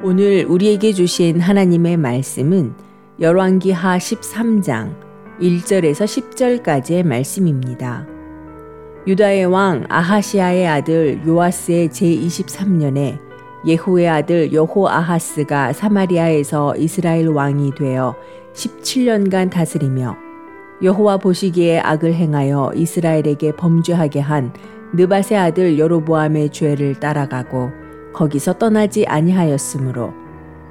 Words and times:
오늘 0.00 0.44
우리에게 0.48 0.92
주신 0.92 1.40
하나님의 1.40 1.96
말씀은 1.96 2.72
열왕기하 3.20 3.98
13장 3.98 4.94
1절에서 5.40 6.04
10절까지의 6.62 7.04
말씀입니다. 7.04 8.06
유다의 9.08 9.46
왕 9.46 9.86
아하시아의 9.88 10.68
아들 10.68 11.20
요아스의 11.26 11.88
제23년에 11.88 13.18
예후의 13.66 14.08
아들 14.08 14.52
여호아하스가 14.52 15.72
사마리아에서 15.72 16.76
이스라엘 16.76 17.26
왕이 17.26 17.72
되어 17.74 18.14
17년간 18.54 19.50
다스리며 19.50 20.16
여호와 20.80 21.16
보시기에 21.16 21.80
악을 21.80 22.14
행하여 22.14 22.70
이스라엘에게 22.76 23.56
범죄하게 23.56 24.20
한 24.20 24.52
느바세 24.94 25.34
아들 25.34 25.76
여로보암의 25.76 26.50
죄를 26.50 27.00
따라가고 27.00 27.87
거기서 28.12 28.54
떠나지 28.54 29.06
아니하였으므로 29.06 30.12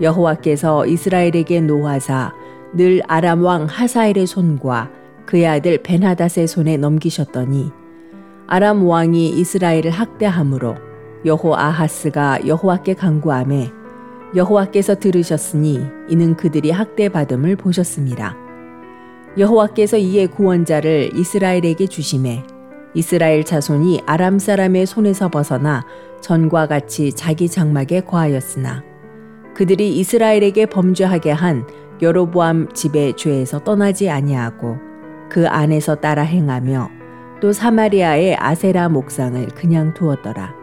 여호와께서 0.00 0.86
이스라엘에게 0.86 1.60
노하사 1.60 2.32
늘 2.72 3.02
아람 3.06 3.44
왕 3.44 3.66
하사엘의 3.66 4.26
손과 4.26 4.90
그의 5.26 5.46
아들 5.46 5.78
벤하닷의 5.82 6.46
손에 6.48 6.76
넘기셨더니 6.76 7.70
아람 8.46 8.86
왕이 8.86 9.28
이스라엘을 9.28 9.90
학대함으로 9.90 10.74
여호 11.24 11.54
아하스가 11.54 12.46
여호와께 12.46 12.94
간구함에 12.94 13.70
여호와께서 14.34 14.96
들으셨으니 14.96 15.80
이는 16.08 16.36
그들이 16.36 16.70
학대받음을 16.70 17.56
보셨습니다. 17.56 18.36
여호와께서 19.36 19.98
이에 19.98 20.26
구원자를 20.26 21.10
이스라엘에게 21.14 21.86
주심에 21.86 22.44
이스라엘 22.94 23.44
자손이 23.44 24.02
아람 24.06 24.38
사람의 24.38 24.86
손에서 24.86 25.28
벗어나 25.28 25.84
전과 26.20 26.66
같이 26.66 27.12
자기 27.12 27.48
장막에 27.48 28.00
거하였으나 28.00 28.82
그들이 29.54 29.96
이스라엘에게 29.98 30.66
범죄하게 30.66 31.30
한 31.30 31.66
여로보암 32.02 32.72
집의 32.72 33.16
죄에서 33.16 33.60
떠나지 33.60 34.08
아니하고 34.08 34.78
그 35.28 35.46
안에서 35.46 35.96
따라 35.96 36.22
행하며 36.22 36.90
또 37.40 37.52
사마리아의 37.52 38.36
아세라 38.36 38.88
목상을 38.88 39.46
그냥 39.48 39.94
두었더라. 39.94 40.54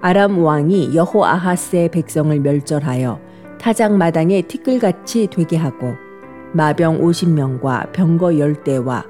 아람 0.00 0.38
왕이 0.38 0.94
여호아하스의 0.94 1.90
백성을 1.90 2.38
멸절하여 2.40 3.20
타작 3.58 3.96
마당에 3.96 4.42
티끌같이 4.42 5.28
되게 5.30 5.56
하고 5.56 5.94
마병 6.52 7.00
50명과 7.00 7.92
병거 7.92 8.26
10대와 8.28 9.04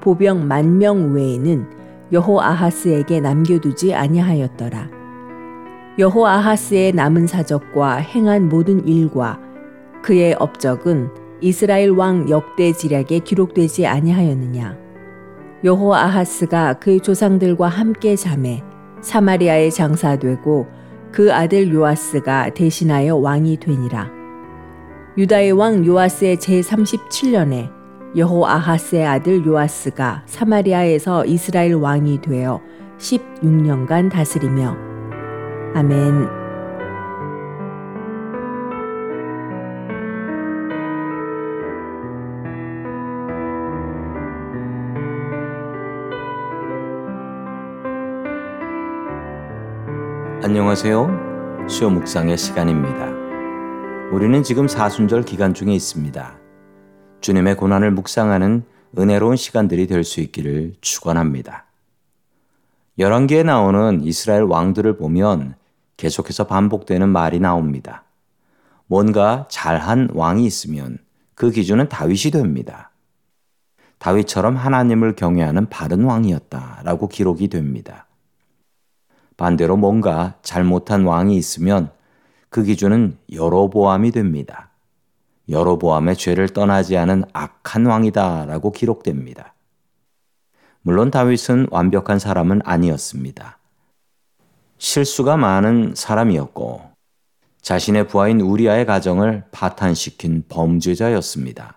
보병 0.00 0.48
만명 0.48 1.14
외에는 1.14 1.79
여호아하스에게 2.12 3.20
남겨두지 3.20 3.94
아니하였더라. 3.94 4.88
여호아하스의 5.98 6.92
남은 6.92 7.26
사적과 7.26 7.96
행한 7.96 8.48
모든 8.48 8.86
일과 8.86 9.38
그의 10.02 10.34
업적은 10.38 11.10
이스라엘 11.40 11.90
왕 11.90 12.28
역대 12.28 12.72
지략에 12.72 13.20
기록되지 13.20 13.86
아니하였느냐. 13.86 14.76
여호아하스가 15.62 16.74
그 16.74 17.00
조상들과 17.00 17.68
함께 17.68 18.16
잠에 18.16 18.62
사마리아에 19.02 19.70
장사되고 19.70 20.66
그 21.12 21.32
아들 21.32 21.72
요아스가 21.72 22.54
대신하여 22.54 23.16
왕이 23.16 23.58
되니라. 23.58 24.10
유다의 25.18 25.52
왕 25.52 25.84
요아스의 25.84 26.36
제37년에 26.36 27.79
여호 28.16 28.44
아하스의 28.46 29.06
아들 29.06 29.46
요아스가 29.46 30.22
사마리아에서 30.26 31.24
이스라엘 31.26 31.74
왕이 31.74 32.20
되어 32.22 32.60
16년간 32.98 34.10
다스리며 34.10 34.76
아멘. 35.74 36.40
안녕하세요. 50.42 51.66
수요 51.68 51.90
묵상의 51.90 52.36
시간입니다. 52.36 53.06
우리는 54.10 54.42
지금 54.42 54.66
사순절 54.66 55.22
기간 55.22 55.54
중에 55.54 55.72
있습니다. 55.72 56.49
주님의 57.20 57.56
고난을 57.56 57.90
묵상하는 57.92 58.64
은혜로운 58.98 59.36
시간들이 59.36 59.86
될 59.86 60.04
수 60.04 60.20
있기를 60.20 60.74
축원합니다. 60.80 61.66
열왕기에 62.98 63.44
나오는 63.44 64.02
이스라엘 64.02 64.42
왕들을 64.42 64.96
보면 64.96 65.54
계속해서 65.96 66.46
반복되는 66.46 67.08
말이 67.08 67.38
나옵니다. 67.38 68.04
뭔가 68.86 69.46
잘한 69.48 70.10
왕이 70.12 70.44
있으면 70.44 70.98
그 71.34 71.50
기준은 71.50 71.88
다윗이 71.88 72.32
됩니다. 72.32 72.90
다윗처럼 73.98 74.56
하나님을 74.56 75.14
경외하는 75.14 75.68
바른 75.68 76.04
왕이었다라고 76.04 77.08
기록이 77.08 77.48
됩니다. 77.48 78.06
반대로 79.36 79.76
뭔가 79.76 80.34
잘못한 80.42 81.04
왕이 81.04 81.36
있으면 81.36 81.90
그 82.48 82.62
기준은 82.62 83.18
여로보암이 83.32 84.10
됩니다. 84.10 84.69
여로보암의 85.50 86.16
죄를 86.16 86.48
떠나지 86.48 86.96
않은 86.96 87.24
악한 87.32 87.86
왕이다라고 87.86 88.72
기록됩니다. 88.72 89.54
물론 90.82 91.10
다윗은 91.10 91.68
완벽한 91.70 92.18
사람은 92.18 92.62
아니었습니다. 92.64 93.58
실수가 94.78 95.36
많은 95.36 95.94
사람이었고 95.94 96.90
자신의 97.60 98.08
부하인 98.08 98.40
우리아의 98.40 98.86
가정을 98.86 99.44
파탄시킨 99.50 100.44
범죄자였습니다. 100.48 101.76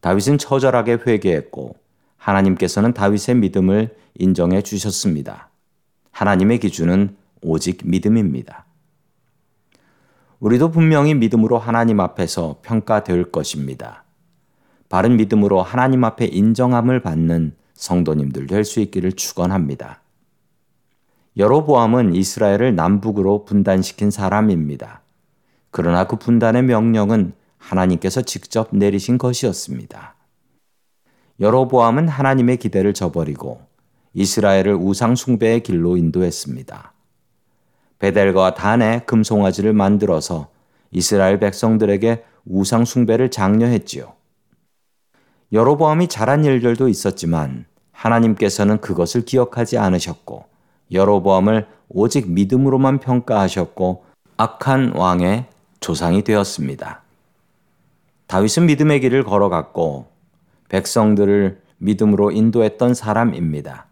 다윗은 0.00 0.38
처절하게 0.38 0.98
회개했고 1.06 1.76
하나님께서는 2.16 2.94
다윗의 2.94 3.36
믿음을 3.36 3.94
인정해 4.14 4.62
주셨습니다. 4.62 5.50
하나님의 6.12 6.58
기준은 6.58 7.16
오직 7.42 7.82
믿음입니다. 7.84 8.64
우리도 10.40 10.70
분명히 10.70 11.14
믿음으로 11.14 11.58
하나님 11.58 12.00
앞에서 12.00 12.60
평가될 12.62 13.30
것입니다. 13.30 14.04
바른 14.88 15.16
믿음으로 15.16 15.62
하나님 15.62 16.02
앞에 16.04 16.24
인정함을 16.24 17.00
받는 17.00 17.54
성도님들 17.74 18.46
될 18.46 18.64
수 18.64 18.80
있기를 18.80 19.12
축원합니다. 19.12 20.00
여로보암은 21.36 22.14
이스라엘을 22.14 22.74
남북으로 22.74 23.44
분단시킨 23.44 24.10
사람입니다. 24.10 25.02
그러나 25.70 26.06
그 26.06 26.16
분단의 26.16 26.64
명령은 26.64 27.34
하나님께서 27.58 28.22
직접 28.22 28.68
내리신 28.72 29.18
것이었습니다. 29.18 30.14
여로보암은 31.38 32.08
하나님의 32.08 32.56
기대를 32.56 32.94
저버리고 32.94 33.60
이스라엘을 34.14 34.74
우상 34.74 35.14
숭배의 35.14 35.62
길로 35.62 35.96
인도했습니다. 35.96 36.92
베델과 38.00 38.54
단에 38.54 39.00
금송아지를 39.06 39.72
만들어서 39.72 40.48
이스라엘 40.90 41.38
백성들에게 41.38 42.24
우상 42.46 42.84
숭배를 42.84 43.30
장려했지요. 43.30 44.12
여로보암이 45.52 46.08
잘한 46.08 46.44
일들도 46.44 46.88
있었지만 46.88 47.66
하나님께서는 47.92 48.80
그것을 48.80 49.24
기억하지 49.24 49.78
않으셨고 49.78 50.44
여로보암을 50.90 51.66
오직 51.88 52.30
믿음으로만 52.30 52.98
평가하셨고 52.98 54.04
악한 54.36 54.92
왕의 54.96 55.46
조상이 55.80 56.24
되었습니다. 56.24 57.02
다윗은 58.26 58.66
믿음의 58.66 59.00
길을 59.00 59.24
걸어갔고 59.24 60.06
백성들을 60.68 61.60
믿음으로 61.78 62.30
인도했던 62.30 62.94
사람입니다. 62.94 63.86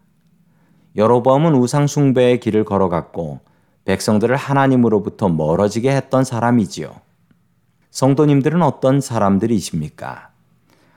여로보암은 0.95 1.53
우상 1.55 1.87
숭배의 1.87 2.39
길을 2.39 2.65
걸어갔고 2.65 3.41
백성들을 3.85 4.35
하나님으로부터 4.35 5.29
멀어지게 5.29 5.95
했던 5.95 6.23
사람이지요. 6.23 6.93
성도님들은 7.91 8.61
어떤 8.61 9.01
사람들이십니까? 9.01 10.29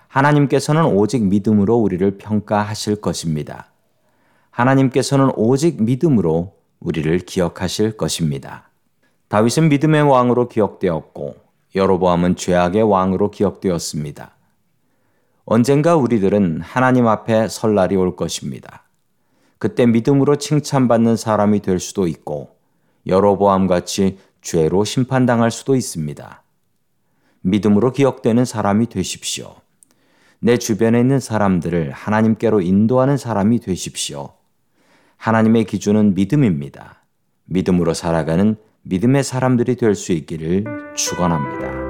하나님께서는 0.08 0.84
오직 0.84 1.24
믿음으로 1.24 1.76
우리를 1.76 2.18
평가하실 2.18 3.00
것입니다. 3.00 3.66
하나님께서는 4.50 5.30
오직 5.36 5.82
믿음으로 5.82 6.54
우리를 6.80 7.18
기억하실 7.20 7.96
것입니다. 7.96 8.68
다윗은 9.28 9.70
믿음의 9.70 10.02
왕으로 10.02 10.48
기억되었고 10.48 11.36
여로보암은 11.74 12.36
죄악의 12.36 12.82
왕으로 12.82 13.30
기억되었습니다. 13.30 14.36
언젠가 15.46 15.96
우리들은 15.96 16.60
하나님 16.60 17.06
앞에 17.06 17.48
설 17.48 17.74
날이 17.74 17.96
올 17.96 18.14
것입니다. 18.14 18.84
그때 19.58 19.86
믿음으로 19.86 20.36
칭찬받는 20.36 21.16
사람이 21.16 21.60
될 21.60 21.78
수도 21.78 22.06
있고 22.06 22.56
여로보암 23.06 23.66
같이 23.66 24.18
죄로 24.40 24.84
심판당할 24.84 25.50
수도 25.50 25.74
있습니다. 25.76 26.42
믿음으로 27.42 27.92
기억되는 27.92 28.44
사람이 28.44 28.88
되십시오. 28.88 29.54
내 30.40 30.56
주변에 30.56 31.00
있는 31.00 31.20
사람들을 31.20 31.92
하나님께로 31.92 32.60
인도하는 32.60 33.16
사람이 33.16 33.60
되십시오. 33.60 34.30
하나님의 35.16 35.64
기준은 35.64 36.14
믿음입니다. 36.14 37.04
믿음으로 37.44 37.94
살아가는 37.94 38.56
믿음의 38.82 39.22
사람들이 39.22 39.76
될 39.76 39.94
수 39.94 40.12
있기를 40.12 40.64
축원합니다. 40.96 41.81